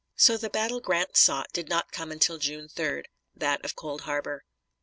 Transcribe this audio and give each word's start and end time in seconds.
So 0.15 0.35
the 0.35 0.49
battle 0.49 0.79
Grant 0.79 1.15
sought 1.15 1.53
did 1.53 1.69
not 1.69 1.91
come 1.91 2.11
until 2.11 2.39
June 2.39 2.67
3d 2.67 3.03
that 3.35 3.63
of 3.63 3.75
Cold 3.75 4.01
Harbor. 4.01 4.43